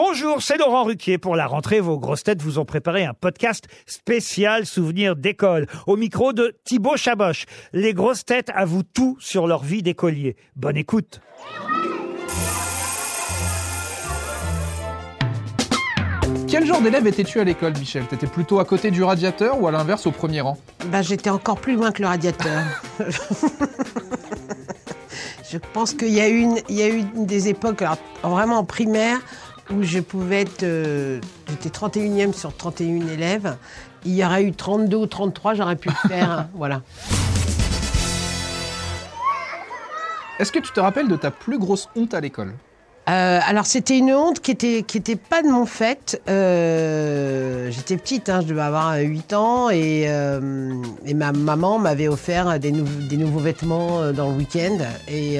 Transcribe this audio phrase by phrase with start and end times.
[0.00, 1.18] Bonjour, c'est Laurent Ruquier.
[1.18, 5.66] Pour la rentrée, vos grosses têtes vous ont préparé un podcast spécial souvenir d'école.
[5.88, 7.46] Au micro de Thibaut Chaboch.
[7.72, 10.36] Les grosses têtes avouent tout sur leur vie d'écolier.
[10.54, 11.20] Bonne écoute.
[16.46, 18.06] Quel genre d'élève étais-tu à l'école, Michel?
[18.06, 20.58] T'étais plutôt à côté du radiateur ou à l'inverse au premier rang?
[20.92, 22.62] Bah, j'étais encore plus loin que le radiateur.
[25.50, 29.18] je pense qu'il y a eu, une, des époques, alors, vraiment en primaire,
[29.70, 30.62] où je pouvais être.
[30.62, 33.56] euh, J'étais 31e sur 31 élèves.
[34.04, 36.30] Il y aurait eu 32 ou 33, j'aurais pu le faire.
[36.30, 36.82] hein, voilà.
[40.38, 42.54] Est-ce que tu te rappelles de ta plus grosse honte à l'école?
[43.08, 46.20] Euh, alors c'était une honte qui était qui était pas de mon fait.
[46.28, 50.74] Euh, J'étais petite, hein, je devais avoir 8 ans et, euh,
[51.06, 54.76] et ma maman m'avait offert des, nou- des nouveaux vêtements dans le week-end
[55.08, 55.38] et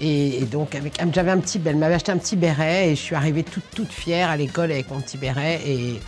[0.00, 3.14] et, donc avec j'avais un petit elle m'avait acheté un petit béret et je suis
[3.14, 6.00] arrivée toute toute fière à l'école avec mon petit béret et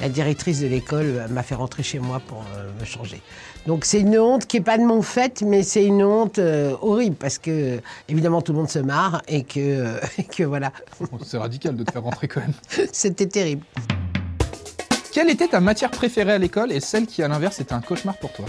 [0.00, 3.20] la directrice de l'école euh, m'a fait rentrer chez moi pour euh, me changer.
[3.66, 6.76] Donc c'est une honte qui est pas de mon fait, mais c'est une honte euh,
[6.82, 10.72] horrible parce que évidemment tout le monde se marre et que, euh, et que voilà,
[11.24, 12.54] C'est radical de te faire rentrer quand même.
[12.92, 13.64] c'était terrible.
[15.12, 18.16] Quelle était ta matière préférée à l'école et celle qui, à l'inverse, était un cauchemar
[18.18, 18.46] pour toi?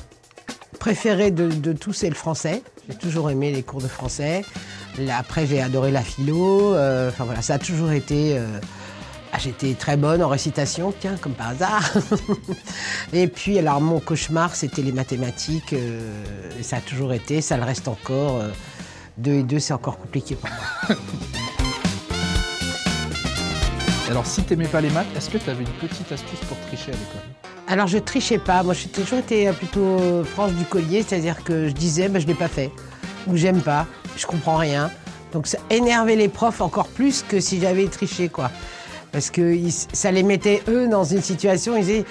[0.89, 2.61] Préféré de, de tous, c'est le français.
[2.87, 4.43] J'ai toujours aimé les cours de français.
[5.17, 6.75] Après, j'ai adoré la philo.
[6.75, 8.37] euh, Enfin voilà, ça a toujours été.
[8.37, 8.45] euh,
[9.33, 11.91] ah, J'étais très bonne en récitation, tiens, comme par hasard.
[13.13, 15.73] et puis, alors, mon cauchemar, c'était les mathématiques.
[15.73, 16.21] euh,
[16.61, 18.43] ça a toujours été, ça le reste encore.
[19.17, 20.97] deux et deux, c'est encore compliqué pour moi.
[24.07, 26.91] Alors, si t'aimais pas les maths, est-ce que tu avais une petite astuce pour tricher
[26.91, 27.44] à l'école?
[27.67, 31.73] Alors je trichais pas, moi j'ai toujours été plutôt franche du collier, c'est-à-dire que je
[31.73, 32.71] disais bah, je l'ai pas fait,
[33.27, 34.91] ou j'aime pas, je comprends rien.
[35.33, 38.51] Donc ça énervait les profs encore plus que si j'avais triché quoi.
[39.11, 39.57] Parce que
[39.93, 42.05] ça les mettait eux dans une situation, ils disaient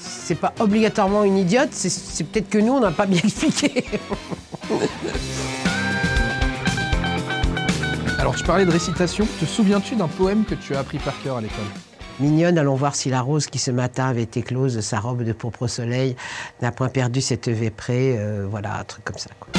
[0.00, 3.20] c'est pas, pas obligatoirement une idiote, c'est- c'est peut-être que nous on n'a pas bien
[3.24, 3.84] expliqué.
[8.18, 9.26] Alors, tu parlais de récitation.
[9.40, 11.64] Te souviens-tu d'un poème que tu as appris par cœur à l'école?
[12.20, 15.32] Mignonne, allons voir si la rose qui ce matin avait éclose de sa robe de
[15.32, 16.16] pourpre au soleil
[16.60, 19.30] n'a point perdu cette véprée, euh, voilà, un truc comme ça.
[19.40, 19.50] quoi.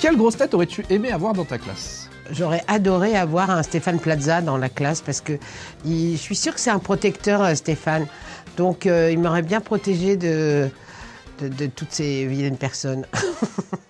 [0.00, 2.08] Quelle grosse tête aurais-tu aimé avoir dans ta classe?
[2.30, 5.34] J'aurais adoré avoir un Stéphane Plaza dans la classe parce que
[5.84, 8.06] il- je suis sûre que c'est un protecteur, euh, Stéphane.
[8.56, 10.68] Donc euh, il m'aurait bien protégé de,
[11.40, 13.06] de, de toutes ces vilaines personnes.